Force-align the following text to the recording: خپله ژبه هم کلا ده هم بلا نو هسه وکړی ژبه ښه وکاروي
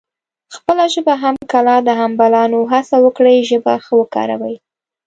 خپله 0.55 0.85
ژبه 0.93 1.13
هم 1.23 1.35
کلا 1.51 1.77
ده 1.85 1.93
هم 2.01 2.11
بلا 2.19 2.43
نو 2.51 2.59
هسه 2.73 2.95
وکړی 3.05 3.35
ژبه 3.49 3.73
ښه 3.85 3.93
وکاروي 4.01 4.55